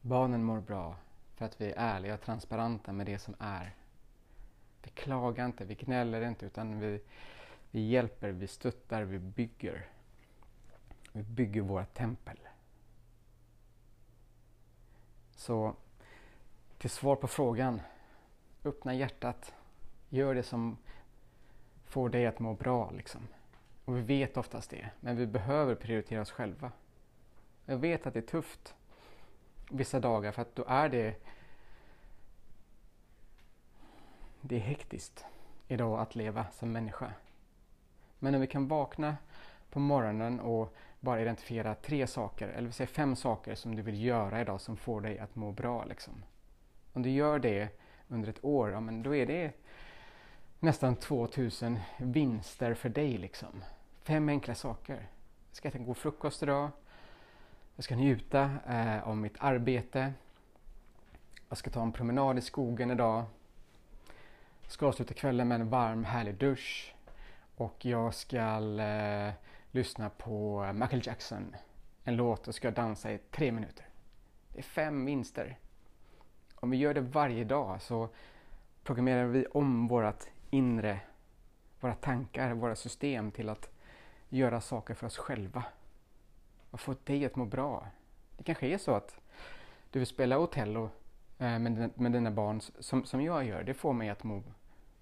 Barnen 0.01 0.43
mår 0.43 0.59
bra 0.59 0.95
för 1.35 1.45
att 1.45 1.61
vi 1.61 1.71
är 1.71 1.73
ärliga 1.77 2.13
och 2.13 2.21
transparenta 2.21 2.91
med 2.91 3.05
det 3.05 3.19
som 3.19 3.35
är. 3.39 3.75
Vi 4.81 4.89
klagar 4.89 5.45
inte, 5.45 5.65
vi 5.65 5.75
gnäller 5.75 6.21
inte 6.27 6.45
utan 6.45 6.79
vi, 6.79 7.01
vi 7.71 7.87
hjälper, 7.87 8.29
vi 8.29 8.47
stöttar, 8.47 9.03
vi 9.03 9.19
bygger. 9.19 9.87
Vi 11.11 11.23
bygger 11.23 11.61
våra 11.61 11.85
tempel. 11.85 12.39
Så 15.35 15.75
till 16.77 16.89
svar 16.89 17.15
på 17.15 17.27
frågan, 17.27 17.81
öppna 18.63 18.93
hjärtat. 18.93 19.53
Gör 20.09 20.35
det 20.35 20.43
som 20.43 20.77
får 21.85 22.09
dig 22.09 22.27
att 22.27 22.39
må 22.39 22.53
bra. 22.53 22.91
Liksom. 22.91 23.27
Och 23.85 23.97
vi 23.97 24.01
vet 24.01 24.37
oftast 24.37 24.69
det, 24.69 24.89
men 24.99 25.15
vi 25.15 25.27
behöver 25.27 25.75
prioritera 25.75 26.21
oss 26.21 26.31
själva. 26.31 26.71
Jag 27.65 27.77
vet 27.77 28.07
att 28.07 28.13
det 28.13 28.19
är 28.19 28.21
tufft 28.21 28.75
vissa 29.69 29.99
dagar 29.99 30.31
för 30.31 30.41
att 30.41 30.55
då 30.55 30.63
är 30.67 30.89
det 30.89 31.15
det 34.41 34.55
är 34.55 34.59
hektiskt 34.59 35.25
idag 35.67 35.99
att 35.99 36.15
leva 36.15 36.45
som 36.51 36.71
människa. 36.71 37.13
Men 38.19 38.35
om 38.35 38.41
vi 38.41 38.47
kan 38.47 38.67
vakna 38.67 39.17
på 39.69 39.79
morgonen 39.79 40.39
och 40.39 40.75
bara 40.99 41.21
identifiera 41.21 41.75
tre 41.75 42.07
saker, 42.07 42.47
eller 42.47 42.67
vi 42.67 42.73
säger 42.73 42.87
fem 42.87 43.15
saker 43.15 43.55
som 43.55 43.75
du 43.75 43.81
vill 43.81 44.03
göra 44.03 44.41
idag 44.41 44.61
som 44.61 44.77
får 44.77 45.01
dig 45.01 45.19
att 45.19 45.35
må 45.35 45.51
bra. 45.51 45.85
Liksom. 45.85 46.13
Om 46.93 47.01
du 47.01 47.09
gör 47.09 47.39
det 47.39 47.67
under 48.07 48.29
ett 48.29 48.43
år, 48.45 48.71
ja, 48.71 48.79
men 48.79 49.03
då 49.03 49.15
är 49.15 49.25
det 49.25 49.51
nästan 50.59 50.95
2000 50.95 51.79
vinster 51.97 52.73
för 52.73 52.89
dig. 52.89 53.17
Liksom. 53.17 53.63
Fem 54.01 54.29
enkla 54.29 54.55
saker. 54.55 55.07
Jag 55.49 55.57
ska 55.57 55.67
äta 55.67 55.77
en 55.77 55.85
god 55.85 55.97
frukost 55.97 56.43
idag. 56.43 56.69
Jag 57.75 57.83
ska 57.83 57.95
njuta 57.95 58.51
eh, 58.67 59.07
av 59.07 59.17
mitt 59.17 59.35
arbete. 59.39 60.13
Jag 61.49 61.57
ska 61.57 61.69
ta 61.69 61.81
en 61.81 61.91
promenad 61.91 62.37
i 62.37 62.41
skogen 62.41 62.91
idag. 62.91 63.25
Jag 64.61 64.71
ska 64.71 64.87
avsluta 64.87 65.13
kvällen 65.13 65.47
med 65.47 65.61
en 65.61 65.69
varm 65.69 66.03
härlig 66.03 66.35
dusch. 66.35 66.95
Och 67.55 67.85
jag 67.85 68.13
ska 68.13 68.37
eh, 68.79 69.33
lyssna 69.71 70.09
på 70.09 70.65
Michael 70.73 71.01
Jackson. 71.07 71.55
En 72.03 72.15
låt 72.15 72.47
och 72.47 72.55
ska 72.55 72.71
dansa 72.71 73.11
i 73.11 73.17
tre 73.17 73.51
minuter. 73.51 73.85
Det 74.53 74.59
är 74.59 74.63
fem 74.63 75.05
vinster. 75.05 75.59
Om 76.55 76.69
vi 76.69 76.77
gör 76.77 76.93
det 76.93 77.01
varje 77.01 77.43
dag 77.43 77.81
så 77.81 78.09
programmerar 78.83 79.25
vi 79.25 79.45
om 79.45 79.87
vårt 79.87 80.23
inre, 80.49 80.99
våra 81.79 81.95
tankar, 81.95 82.53
våra 82.53 82.75
system 82.75 83.31
till 83.31 83.49
att 83.49 83.69
göra 84.29 84.61
saker 84.61 84.93
för 84.93 85.07
oss 85.07 85.17
själva 85.17 85.63
och 86.73 86.79
få 86.79 86.95
dig 87.03 87.25
att 87.25 87.35
må 87.35 87.45
bra. 87.45 87.87
Det 88.37 88.43
kanske 88.43 88.67
är 88.67 88.77
så 88.77 88.95
att 88.95 89.19
du 89.91 89.99
vill 89.99 90.07
spela 90.07 90.39
Otello 90.39 90.89
eh, 91.37 91.59
med, 91.59 91.99
med 91.99 92.11
dina 92.11 92.31
barn 92.31 92.61
som, 92.61 93.05
som 93.05 93.21
jag 93.21 93.45
gör. 93.45 93.63
Det 93.63 93.73
får 93.73 93.93
mig 93.93 94.09
att 94.09 94.23
må 94.23 94.43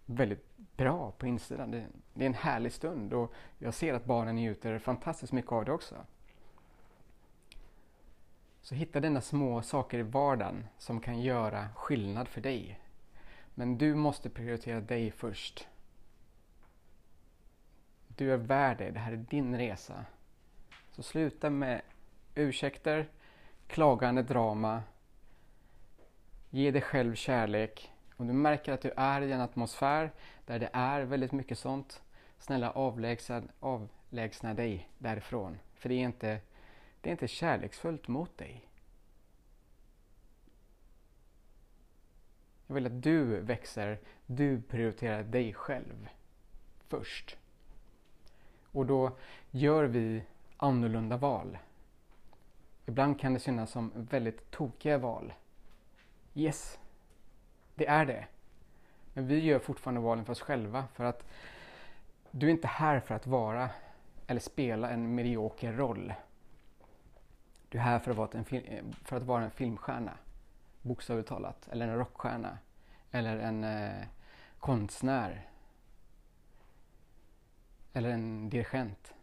väldigt 0.06 0.58
bra 0.58 1.12
på 1.12 1.28
insidan. 1.28 1.72
Det, 1.72 1.86
det, 2.14 2.24
är 2.24 2.28
en 2.28 2.34
härlig 2.34 2.72
stund 2.72 3.14
och 3.14 3.34
jag 3.58 3.74
ser 3.74 3.94
att 3.94 4.06
barnen 4.06 4.36
njuter 4.36 4.80
fantastiskt 4.80 5.34
mycket 5.34 5.52
av 5.52 5.66
det 5.66 5.72
också. 5.72 5.96
Så 8.62 8.76
hitta 8.76 9.00
dina 9.00 9.22
små 9.22 9.62
saker 9.62 10.00
i 10.00 10.04
vardagen 10.04 10.68
som 10.78 11.00
kan 11.00 11.22
göra 11.22 11.70
skillnad 11.76 12.28
för 12.28 12.42
dig. 12.42 12.80
Men 13.56 13.78
du 13.78 13.96
måste 13.96 14.30
prioritera 14.30 14.82
dig 14.82 15.12
först. 15.12 15.68
Du 18.08 18.34
är 18.34 18.38
värd 18.38 18.78
det. 18.78 18.92
Det 18.92 19.00
här 19.00 19.12
är 19.12 19.26
din 19.30 19.58
resa. 19.58 20.06
Så 20.92 21.04
sluta 21.04 21.50
med 21.50 21.82
ursäkter, 22.36 23.10
klagande 23.68 24.24
drama. 24.24 24.84
Ge 26.50 26.72
dig 26.72 26.82
själv 26.82 27.16
kärlek. 27.16 27.92
Om 28.18 28.28
du 28.28 28.34
märker 28.34 28.72
att 28.72 28.82
du 28.82 28.92
är 28.96 29.22
i 29.22 29.32
en 29.32 29.42
atmosfär 29.42 30.12
där 30.46 30.60
det 30.60 30.70
är 30.74 31.02
väldigt 31.02 31.32
mycket 31.32 31.58
sånt, 31.58 32.02
snälla 32.40 32.72
avlägsna, 32.72 33.44
avlägsna 33.60 34.54
dig 34.54 34.90
därifrån. 34.98 35.58
För 35.76 35.90
det 35.90 35.96
är, 35.96 36.06
inte, 36.06 36.40
det 37.02 37.10
är 37.10 37.12
inte 37.12 37.28
kärleksfullt 37.28 38.08
mot 38.08 38.38
dig. 38.38 38.68
Jag 42.68 42.76
vill 42.76 42.86
att 42.86 43.04
du 43.04 43.40
växer, 43.40 44.00
du 44.26 44.62
prioriterar 44.62 45.24
dig 45.24 45.54
själv 45.54 46.10
först. 46.88 47.38
Och 48.72 48.86
då 48.86 49.18
gör 49.52 49.84
vi 49.84 50.24
annorlunda 50.62 51.18
val. 51.18 51.58
Ibland 52.86 53.20
kan 53.20 53.34
det 53.34 53.40
synas 53.40 53.72
som 53.72 53.92
väldigt 53.96 54.52
tokiga 54.52 54.98
val. 54.98 55.34
Yes, 56.34 56.80
det 57.76 57.88
är 57.88 58.06
det. 58.06 58.28
Men 59.14 59.28
vi 59.28 59.40
gör 59.40 59.60
fortfarande 59.60 60.02
valen 60.02 60.26
för 60.26 60.32
oss 60.32 60.42
själva 60.42 60.88
för 60.94 61.04
att 61.04 61.26
du 62.32 62.48
är 62.48 62.52
inte 62.52 62.68
här 62.68 63.00
för 63.00 63.16
att 63.16 63.28
vara 63.28 63.70
eller 64.28 64.42
spela 64.42 64.90
en 64.90 65.16
medioker 65.16 65.74
roll. 65.74 66.14
Du 67.70 67.78
är 67.78 67.82
här 67.82 68.00
för 68.00 68.12
att 68.12 68.18
vara 68.18 68.30
en, 68.34 68.46
för 69.04 69.18
att 69.18 69.24
vara 69.24 69.44
en 69.44 69.52
filmstjärna, 69.52 70.18
bokstavligt 70.82 71.30
talat, 71.30 71.68
eller 71.72 71.88
en 71.88 71.98
rockstjärna, 71.98 72.58
eller 73.12 73.38
en 73.38 73.64
eh, 73.64 74.06
konstnär, 74.60 75.48
eller 77.94 78.10
en 78.10 78.50
dirigent. 78.50 79.14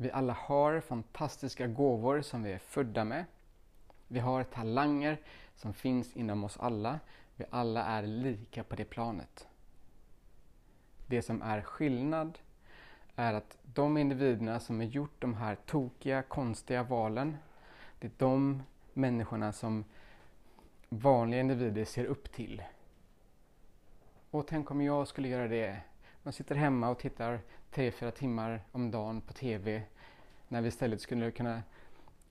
Vi 0.00 0.10
alla 0.10 0.32
har 0.32 0.80
fantastiska 0.80 1.66
gåvor 1.66 2.20
som 2.22 2.42
vi 2.42 2.52
är 2.52 2.58
födda 2.58 3.04
med. 3.04 3.24
Vi 4.08 4.18
har 4.18 4.44
talanger 4.44 5.20
som 5.54 5.74
finns 5.74 6.16
inom 6.16 6.44
oss 6.44 6.58
alla. 6.60 7.00
Vi 7.36 7.44
alla 7.50 7.84
är 7.84 8.02
lika 8.02 8.64
på 8.64 8.76
det 8.76 8.84
planet. 8.84 9.48
Det 11.06 11.22
som 11.22 11.42
är 11.42 11.62
skillnad 11.62 12.38
är 13.16 13.34
att 13.34 13.58
de 13.62 13.96
individerna 13.96 14.60
som 14.60 14.80
har 14.80 14.86
gjort 14.86 15.20
de 15.20 15.34
här 15.34 15.54
tokiga, 15.54 16.22
konstiga 16.22 16.82
valen, 16.82 17.36
det 17.98 18.06
är 18.06 18.12
de 18.16 18.62
människorna 18.92 19.52
som 19.52 19.84
vanliga 20.88 21.40
individer 21.40 21.84
ser 21.84 22.04
upp 22.04 22.32
till. 22.32 22.62
Och 24.30 24.46
tänk 24.46 24.70
om 24.70 24.82
jag 24.82 25.08
skulle 25.08 25.28
göra 25.28 25.48
det. 25.48 25.80
Man 26.28 26.32
sitter 26.32 26.54
hemma 26.54 26.88
och 26.88 26.98
tittar 26.98 27.40
tre, 27.70 27.90
fyra 27.90 28.10
timmar 28.10 28.60
om 28.72 28.90
dagen 28.90 29.20
på 29.20 29.32
TV 29.32 29.82
när 30.48 30.60
vi 30.60 30.68
istället 30.68 31.00
skulle 31.00 31.30
kunna 31.30 31.62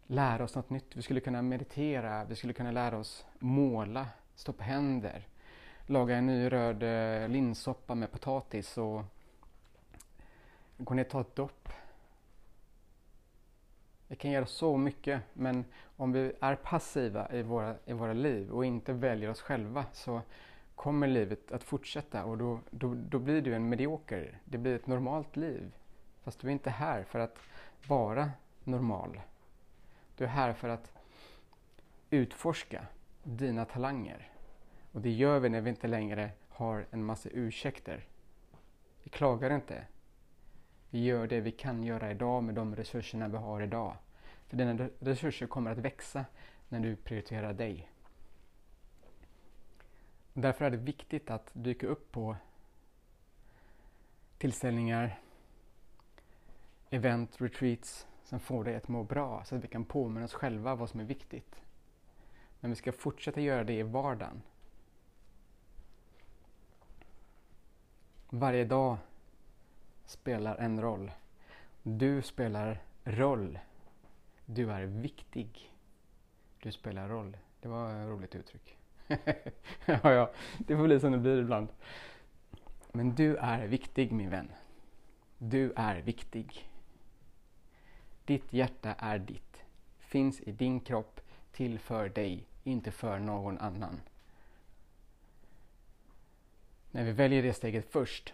lära 0.07 0.43
oss 0.43 0.55
något 0.55 0.69
nytt. 0.69 0.95
Vi 0.95 1.01
skulle 1.01 1.19
kunna 1.19 1.41
meditera, 1.41 2.25
vi 2.25 2.35
skulle 2.35 2.53
kunna 2.53 2.71
lära 2.71 2.97
oss 2.97 3.25
måla, 3.39 4.07
stå 4.35 4.53
på 4.53 4.63
händer, 4.63 5.27
laga 5.85 6.15
en 6.15 6.25
ny 6.25 6.49
röd 6.49 6.83
eh, 6.83 7.29
linssoppa 7.29 7.95
med 7.95 8.11
potatis 8.11 8.77
och 8.77 9.03
gå 10.77 10.93
ner 10.93 11.03
och 11.03 11.09
ta 11.09 11.21
ett 11.21 11.35
dopp. 11.35 11.69
Vi 14.07 14.15
kan 14.15 14.31
göra 14.31 14.45
så 14.45 14.77
mycket 14.77 15.21
men 15.33 15.65
om 15.95 16.11
vi 16.11 16.31
är 16.41 16.55
passiva 16.55 17.31
i 17.31 17.41
våra, 17.41 17.75
i 17.85 17.93
våra 17.93 18.13
liv 18.13 18.51
och 18.51 18.65
inte 18.65 18.93
väljer 18.93 19.29
oss 19.29 19.41
själva 19.41 19.85
så 19.93 20.21
kommer 20.77 21.07
livet 21.07 21.51
att 21.51 21.63
fortsätta 21.63 22.25
och 22.25 22.37
då, 22.37 22.59
då, 22.71 22.93
då 22.93 23.19
blir 23.19 23.41
du 23.41 23.55
en 23.55 23.69
medioker. 23.69 24.39
Det 24.45 24.57
blir 24.57 24.75
ett 24.75 24.87
normalt 24.87 25.35
liv. 25.35 25.71
Fast 26.23 26.39
du 26.39 26.47
är 26.47 26.51
inte 26.51 26.69
här 26.69 27.03
för 27.03 27.19
att 27.19 27.37
vara 27.87 28.31
normal. 28.63 29.21
Du 30.17 30.23
är 30.23 30.27
här 30.27 30.53
för 30.53 30.69
att 30.69 30.91
utforska 32.09 32.85
dina 33.23 33.65
talanger. 33.65 34.31
Och 34.91 35.01
det 35.01 35.09
gör 35.11 35.39
vi 35.39 35.49
när 35.49 35.61
vi 35.61 35.69
inte 35.69 35.87
längre 35.87 36.31
har 36.49 36.85
en 36.91 37.05
massa 37.05 37.29
ursäkter. 37.29 38.05
Vi 39.03 39.09
klagar 39.09 39.55
inte. 39.55 39.83
Vi 40.89 41.03
gör 41.03 41.27
det 41.27 41.39
vi 41.39 41.51
kan 41.51 41.83
göra 41.83 42.11
idag 42.11 42.43
med 42.43 42.55
de 42.55 42.75
resurserna 42.75 43.27
vi 43.27 43.37
har 43.37 43.61
idag. 43.61 43.95
För 44.47 44.57
dina 44.57 44.89
resurser 44.99 45.47
kommer 45.47 45.71
att 45.71 45.77
växa 45.77 46.25
när 46.69 46.79
du 46.79 46.95
prioriterar 46.95 47.53
dig. 47.53 47.89
Därför 50.39 50.65
är 50.65 50.69
det 50.69 50.77
viktigt 50.77 51.29
att 51.29 51.49
dyka 51.53 51.87
upp 51.87 52.11
på 52.11 52.35
tillställningar, 54.37 55.19
event, 56.89 57.41
retreats 57.41 58.07
som 58.23 58.39
får 58.39 58.63
dig 58.63 58.75
att 58.75 58.87
må 58.87 59.03
bra 59.03 59.43
så 59.45 59.55
att 59.55 59.63
vi 59.63 59.67
kan 59.67 59.85
påminna 59.85 60.25
oss 60.25 60.33
själva 60.33 60.75
vad 60.75 60.89
som 60.89 60.99
är 60.99 61.03
viktigt. 61.03 61.61
Men 62.59 62.71
vi 62.71 62.75
ska 62.75 62.91
fortsätta 62.91 63.41
göra 63.41 63.63
det 63.63 63.73
i 63.73 63.83
vardagen. 63.83 64.41
Varje 68.29 68.65
dag 68.65 68.97
spelar 70.05 70.55
en 70.55 70.81
roll. 70.81 71.11
Du 71.83 72.21
spelar 72.21 72.83
roll. 73.03 73.59
Du 74.45 74.71
är 74.71 74.83
viktig. 74.83 75.73
Du 76.61 76.71
spelar 76.71 77.09
roll. 77.09 77.37
Det 77.61 77.67
var 77.67 78.01
ett 78.01 78.09
roligt 78.09 78.35
uttryck. 78.35 78.77
ja, 79.85 80.11
ja, 80.13 80.31
det 80.57 80.77
får 80.77 80.83
bli 80.83 80.99
som 80.99 81.11
det 81.11 81.17
blir 81.17 81.41
ibland. 81.41 81.67
Men 82.91 83.15
du 83.15 83.35
är 83.35 83.67
viktig 83.67 84.11
min 84.11 84.29
vän. 84.29 84.51
Du 85.37 85.73
är 85.75 86.01
viktig. 86.01 86.69
Ditt 88.25 88.53
hjärta 88.53 88.93
är 88.93 89.19
ditt. 89.19 89.63
Finns 89.97 90.41
i 90.41 90.51
din 90.51 90.79
kropp, 90.79 91.21
till 91.51 91.79
för 91.79 92.09
dig, 92.09 92.47
inte 92.63 92.91
för 92.91 93.19
någon 93.19 93.57
annan. 93.57 94.01
När 96.91 97.03
vi 97.03 97.11
väljer 97.11 97.43
det 97.43 97.53
steget 97.53 97.91
först 97.91 98.33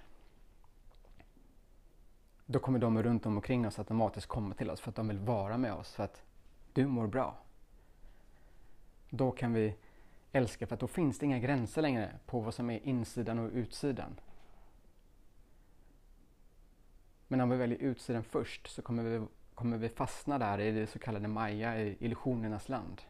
då 2.46 2.60
kommer 2.60 2.80
de 2.80 3.04
runt 3.04 3.26
omkring 3.26 3.68
oss 3.68 3.80
automatiskt 3.80 4.28
komma 4.28 4.56
till 4.56 4.70
oss 4.70 4.82
för 4.82 4.90
att 4.90 4.96
de 4.96 5.08
vill 5.08 5.20
vara 5.20 5.58
med 5.58 5.74
oss 5.74 5.94
för 5.94 6.04
att 6.04 6.24
du 6.74 6.88
mår 6.88 7.08
bra. 7.08 7.38
Då 9.10 9.32
kan 9.32 9.54
vi 9.54 9.76
älska 10.34 10.68
för 10.68 10.74
att 10.74 10.80
då 10.80 10.88
finns 10.88 11.20
det 11.20 11.26
inga 11.26 11.40
gränser 11.40 11.82
längre 11.82 12.12
på 12.26 12.40
vad 12.40 12.54
som 12.54 12.70
är 12.70 12.80
insidan 12.86 13.40
och 13.40 13.52
utsidan. 13.54 14.20
Men 17.28 17.42
om 17.42 17.50
vi 17.50 17.58
väljer 17.58 17.78
utsidan 17.78 18.24
först 18.24 18.68
så 18.68 18.82
kommer 18.82 19.04
vi, 19.04 19.26
kommer 19.56 19.78
vi 19.78 19.90
fastna 19.90 20.38
där 20.38 20.60
i 20.60 20.72
det 20.72 20.88
så 20.88 21.00
kallade 21.00 21.28
Maya, 21.28 21.80
i 21.80 21.98
illusionernas 22.00 22.70
land. 22.70 23.02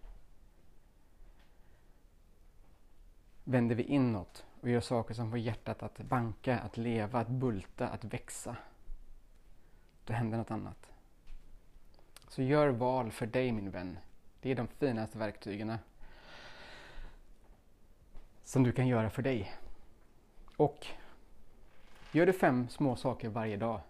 Vänder 3.43 3.75
vi 3.75 3.83
inåt 3.83 4.45
och 4.61 4.69
gör 4.69 4.81
saker 4.81 5.13
som 5.13 5.29
får 5.29 5.39
hjärtat 5.39 5.83
att 5.83 5.97
banka, 5.97 6.59
att 6.59 6.77
leva, 6.77 7.19
att 7.19 7.27
bulta, 7.29 7.87
att 7.87 8.03
växa 8.03 8.57
då 10.05 10.13
händer 10.13 10.37
något 10.37 10.51
annat. 10.51 10.87
Så 12.27 12.41
gör 12.41 12.69
val 12.69 13.11
för 13.11 13.25
dig 13.25 13.51
min 13.51 13.71
vän. 13.71 13.97
Det 14.41 14.51
är 14.51 14.55
de 14.55 14.67
finaste 14.67 15.17
verktygen 15.17 15.77
som 18.43 18.63
du 18.63 18.71
kan 18.71 18.87
göra 18.87 19.09
för 19.09 19.21
dig. 19.21 19.53
Och 20.57 20.87
gör 22.11 22.25
du 22.25 22.33
fem 22.33 22.69
små 22.69 22.95
saker 22.95 23.29
varje 23.29 23.57
dag 23.57 23.81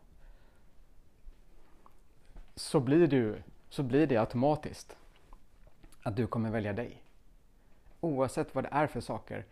så 2.56 2.80
blir, 2.80 3.08
du, 3.08 3.44
så 3.70 3.84
blir 3.84 4.08
det 4.08 4.18
automatiskt 4.18 4.98
att 6.04 6.16
du 6.16 6.28
kommer 6.28 6.52
välja 6.52 6.74
dig. 6.74 7.04
Oavsett 8.00 8.56
vad 8.56 8.64
det 8.64 8.70
är 8.72 8.88
för 8.88 9.02
saker 9.02 9.46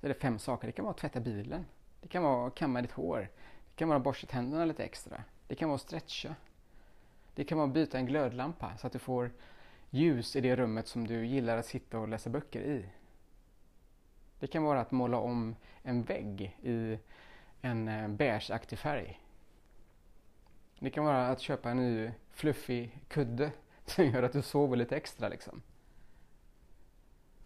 så 0.00 0.06
är 0.06 0.08
det 0.08 0.14
fem 0.20 0.38
saker. 0.38 0.66
Det 0.66 0.72
kan 0.72 0.84
vara 0.84 0.92
att 0.92 0.98
tvätta 1.00 1.20
bilen. 1.20 1.66
Det 2.00 2.08
kan 2.08 2.22
vara 2.22 2.46
att 2.46 2.54
kamma 2.54 2.82
ditt 2.82 2.92
hår. 2.92 3.18
Det 3.18 3.76
kan 3.76 3.88
vara 3.88 3.96
att 3.96 4.04
borsta 4.04 4.26
tänderna 4.26 4.64
lite 4.64 4.84
extra. 4.84 5.24
Det 5.46 5.54
kan 5.54 5.68
vara 5.68 5.74
att 5.74 5.82
stretcha. 5.82 6.34
Det 7.34 7.44
kan 7.44 7.58
vara 7.58 7.68
att 7.68 7.74
byta 7.74 7.98
en 7.98 8.06
glödlampa 8.06 8.76
så 8.76 8.86
att 8.86 8.92
du 8.92 8.98
får 8.98 9.30
ljus 9.90 10.36
i 10.36 10.40
det 10.40 10.56
rummet 10.56 10.86
som 10.86 11.06
du 11.06 11.26
gillar 11.26 11.56
att 11.56 11.66
sitta 11.66 11.98
och 11.98 12.08
läsa 12.08 12.30
böcker 12.30 12.60
i. 12.60 12.86
Det 14.38 14.46
kan 14.46 14.62
vara 14.62 14.80
att 14.80 14.90
måla 14.90 15.18
om 15.18 15.56
en 15.82 16.02
vägg 16.02 16.56
i 16.62 16.98
en 17.60 17.88
eh, 17.88 18.08
beigeaktig 18.08 18.78
färg. 18.78 19.20
Det 20.78 20.90
kan 20.90 21.04
vara 21.04 21.28
att 21.28 21.40
köpa 21.40 21.70
en 21.70 21.76
ny 21.76 22.10
fluffig 22.30 22.98
kudde 23.08 23.52
som 23.84 24.04
gör 24.04 24.22
att 24.22 24.32
du 24.32 24.42
sover 24.42 24.76
lite 24.76 24.96
extra. 24.96 25.28
Liksom. 25.28 25.62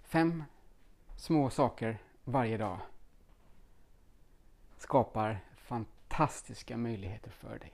Fem 0.03 0.45
små 1.17 1.51
saker 1.51 1.99
varje 2.25 2.57
dag 2.57 2.79
skapar 4.77 5.41
fantastiska 5.57 6.77
möjligheter 6.77 7.31
för 7.31 7.59
dig. 7.59 7.73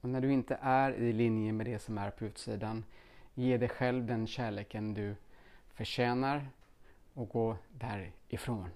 Och 0.00 0.08
när 0.08 0.20
du 0.20 0.32
inte 0.32 0.58
är 0.60 0.92
i 0.92 1.12
linje 1.12 1.52
med 1.52 1.66
det 1.66 1.78
som 1.78 1.98
är 1.98 2.10
på 2.10 2.24
utsidan, 2.24 2.84
ge 3.34 3.56
dig 3.56 3.68
själv 3.68 4.06
den 4.06 4.26
kärleken 4.26 4.94
du 4.94 5.16
förtjänar 5.74 6.48
och 7.14 7.28
gå 7.28 7.56
därifrån. 7.72 8.70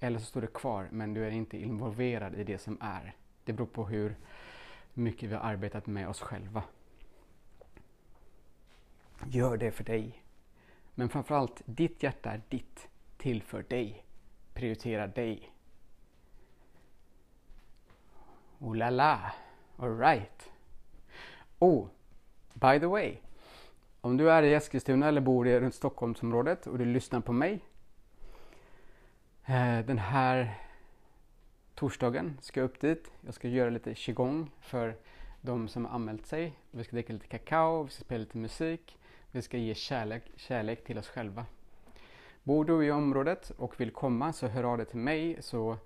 Eller 0.00 0.18
så 0.18 0.24
står 0.24 0.40
du 0.40 0.46
kvar 0.46 0.88
men 0.92 1.14
du 1.14 1.24
är 1.24 1.30
inte 1.30 1.58
involverad 1.58 2.34
i 2.34 2.44
det 2.44 2.58
som 2.58 2.78
är. 2.80 3.14
Det 3.44 3.52
beror 3.52 3.66
på 3.66 3.86
hur 3.86 4.16
mycket 4.94 5.30
vi 5.30 5.34
har 5.34 5.42
arbetat 5.42 5.86
med 5.86 6.08
oss 6.08 6.20
själva. 6.20 6.62
Gör 9.26 9.56
det 9.56 9.70
för 9.70 9.84
dig. 9.84 10.22
Men 10.94 11.08
framförallt, 11.08 11.62
ditt 11.64 12.02
hjärta 12.02 12.30
är 12.30 12.42
ditt, 12.48 12.88
till 13.16 13.42
för 13.42 13.62
dig. 13.62 14.04
Prioritera 14.54 15.06
dig. 15.06 15.52
Oh 18.58 18.76
la 18.76 18.90
la! 18.90 19.32
Alright. 19.76 20.50
Oh, 21.58 21.88
by 22.54 22.80
the 22.80 22.86
way. 22.86 23.20
Om 24.02 24.16
du 24.16 24.30
är 24.30 24.42
i 24.42 24.54
Eskilstuna 24.54 25.08
eller 25.08 25.20
bor 25.20 25.48
i 25.48 25.60
runt 25.60 25.74
Stockholmsområdet 25.74 26.66
och 26.66 26.78
du 26.78 26.84
lyssnar 26.84 27.20
på 27.20 27.32
mig. 27.32 27.60
Eh, 29.46 29.78
den 29.78 29.98
här 29.98 30.54
torsdagen 31.74 32.38
ska 32.40 32.60
jag 32.60 32.64
upp 32.64 32.80
dit. 32.80 33.10
Jag 33.20 33.34
ska 33.34 33.48
göra 33.48 33.70
lite 33.70 33.94
qigong 33.94 34.50
för 34.60 34.96
de 35.40 35.68
som 35.68 35.84
har 35.84 35.94
anmält 35.94 36.26
sig. 36.26 36.58
Vi 36.70 36.84
ska 36.84 36.96
dricka 36.96 37.12
lite 37.12 37.26
kakao, 37.26 37.82
vi 37.82 37.90
ska 37.90 38.04
spela 38.04 38.18
lite 38.18 38.38
musik. 38.38 38.98
Vi 39.30 39.42
ska 39.42 39.56
ge 39.56 39.74
kärlek, 39.74 40.22
kärlek 40.36 40.84
till 40.84 40.98
oss 40.98 41.08
själva. 41.08 41.46
Bor 42.42 42.64
du 42.64 42.86
i 42.86 42.90
området 42.90 43.50
och 43.50 43.80
vill 43.80 43.90
komma 43.90 44.32
så 44.32 44.46
hör 44.46 44.64
av 44.64 44.76
dig 44.76 44.86
till 44.86 44.98
mig 44.98 45.36
så 45.40 45.76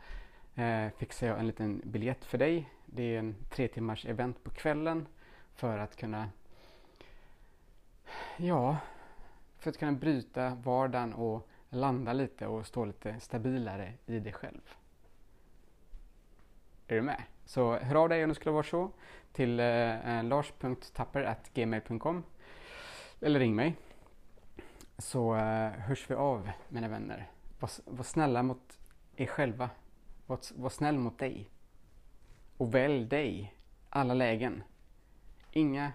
eh, 0.54 0.88
fixar 0.98 1.26
jag 1.26 1.38
en 1.38 1.46
liten 1.46 1.82
biljett 1.84 2.24
för 2.24 2.38
dig. 2.38 2.70
Det 2.86 3.14
är 3.14 3.18
en 3.18 3.34
tre 3.50 3.68
timmars 3.68 4.06
event 4.06 4.44
på 4.44 4.50
kvällen 4.50 5.06
för 5.54 5.78
att 5.78 5.96
kunna 5.96 6.28
ja, 8.36 8.76
för 9.58 9.70
att 9.70 9.78
kunna 9.78 9.92
bryta 9.92 10.54
vardagen 10.54 11.14
och 11.14 11.48
landa 11.68 12.12
lite 12.12 12.46
och 12.46 12.66
stå 12.66 12.84
lite 12.84 13.20
stabilare 13.20 13.92
i 14.06 14.18
dig 14.18 14.32
själv. 14.32 14.74
Är 16.86 16.94
du 16.94 17.02
med? 17.02 17.22
Så 17.44 17.76
hör 17.76 17.94
av 17.94 18.08
dig 18.08 18.24
om 18.24 18.28
det 18.28 18.34
skulle 18.34 18.52
vara 18.52 18.62
så 18.62 18.90
till 19.32 19.60
eh, 19.60 20.18
eh 20.18 20.24
lars.tapper.gmail.com 20.24 22.22
eller 23.20 23.40
ring 23.40 23.54
mig 23.54 23.76
så 24.98 25.34
eh, 25.34 25.70
hörs 25.70 26.10
vi 26.10 26.14
av 26.14 26.50
mina 26.68 26.88
vänner. 26.88 27.30
Var, 27.60 27.70
var 27.84 28.04
snälla 28.04 28.42
mot 28.42 28.78
er 29.16 29.26
själva 29.26 29.70
Var, 30.26 30.38
var 30.54 30.70
snäll 30.70 30.98
mot 30.98 31.18
dig. 31.18 31.50
Och 32.56 32.74
välj 32.74 33.04
dig 33.04 33.54
alla 33.90 34.14
lägen. 34.14 34.62
Inga 35.50 35.92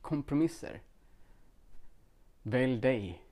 kompromisser. 0.00 0.80
Välj 2.50 2.80
dig. 2.80 3.22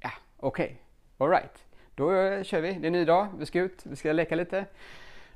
Ja, 0.00 0.10
okej. 0.36 0.64
Okay. 0.64 0.76
Alright. 1.18 1.64
Då 1.94 2.12
eh, 2.12 2.42
kör 2.42 2.60
vi. 2.60 2.72
Det 2.72 2.84
är 2.84 2.86
en 2.86 2.92
ny 2.92 3.04
dag. 3.04 3.28
Vi 3.38 3.46
ska 3.46 3.60
ut. 3.60 3.82
Vi 3.86 3.96
ska 3.96 4.12
leka 4.12 4.36
lite. 4.36 4.66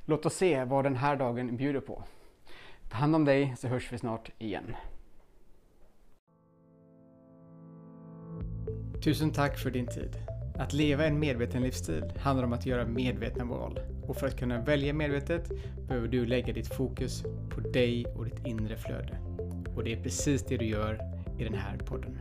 Låt 0.05 0.25
oss 0.25 0.33
se 0.33 0.63
vad 0.63 0.85
den 0.85 0.95
här 0.95 1.15
dagen 1.15 1.57
bjuder 1.57 1.79
på. 1.79 2.03
Ta 2.89 2.97
hand 2.97 3.15
om 3.15 3.25
dig 3.25 3.55
så 3.57 3.67
hörs 3.67 3.93
vi 3.93 3.97
snart 3.97 4.29
igen. 4.37 4.75
Tusen 9.03 9.31
tack 9.31 9.57
för 9.57 9.71
din 9.71 9.87
tid. 9.87 10.15
Att 10.59 10.73
leva 10.73 11.05
en 11.05 11.19
medveten 11.19 11.61
livsstil 11.61 12.13
handlar 12.19 12.45
om 12.45 12.53
att 12.53 12.65
göra 12.65 12.85
medvetna 12.85 13.45
val. 13.45 13.79
Och 14.07 14.17
för 14.17 14.27
att 14.27 14.39
kunna 14.39 14.61
välja 14.61 14.93
medvetet 14.93 15.51
behöver 15.87 16.07
du 16.07 16.25
lägga 16.25 16.53
ditt 16.53 16.73
fokus 16.73 17.23
på 17.49 17.59
dig 17.61 18.05
och 18.05 18.25
ditt 18.25 18.45
inre 18.45 18.77
flöde. 18.77 19.17
Och 19.75 19.83
det 19.83 19.93
är 19.93 20.03
precis 20.03 20.43
det 20.43 20.57
du 20.57 20.65
gör 20.65 21.01
i 21.37 21.43
den 21.43 21.53
här 21.53 21.77
podden. 21.77 22.19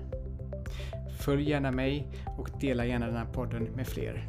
Följ 1.18 1.50
gärna 1.50 1.70
mig 1.70 2.06
och 2.38 2.50
dela 2.60 2.86
gärna 2.86 3.06
den 3.06 3.16
här 3.16 3.32
podden 3.32 3.64
med 3.64 3.86
fler. 3.86 4.28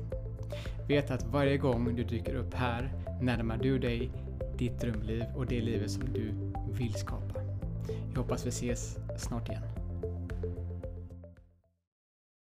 Vet 0.88 1.12
att 1.12 1.24
varje 1.24 1.58
gång 1.58 1.96
du 1.96 2.04
dyker 2.04 2.36
upp 2.36 2.54
här 2.54 2.94
närmar 3.22 3.58
du 3.58 3.80
dig 3.80 4.12
ditt 4.58 4.82
drömliv 4.82 5.24
och 5.36 5.46
det 5.46 5.62
livet 5.62 5.92
som 5.92 6.14
du 6.14 6.34
vill 6.72 6.94
skapa. 6.94 7.42
Jag 8.14 8.22
hoppas 8.22 8.46
vi 8.46 8.50
ses 8.50 8.98
snart 9.18 9.50
igen. 9.50 9.75